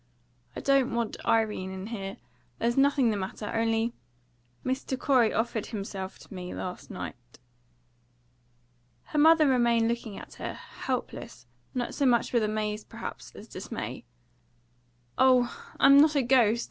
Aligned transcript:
"I 0.55 0.61
don't 0.61 0.95
want 0.95 1.23
Irene 1.27 1.69
in 1.69 1.85
here. 1.85 2.17
There's 2.57 2.75
nothing 2.75 3.11
the 3.11 3.17
matter. 3.17 3.45
Only, 3.53 3.93
Mr. 4.65 4.97
Corey 4.97 5.31
offered 5.31 5.67
himself 5.67 6.17
to 6.17 6.33
me 6.33 6.55
last 6.55 6.89
night." 6.89 7.37
Her 9.03 9.19
mother 9.19 9.47
remained 9.47 9.87
looking 9.87 10.17
at 10.17 10.33
her, 10.41 10.55
helpless, 10.55 11.45
not 11.75 11.93
so 11.93 12.07
much 12.07 12.33
with 12.33 12.41
amaze, 12.41 12.83
perhaps, 12.83 13.31
as 13.35 13.47
dismay. 13.47 14.03
"Oh, 15.19 15.55
I'm 15.79 15.99
not 15.99 16.15
a 16.15 16.23
ghost! 16.23 16.59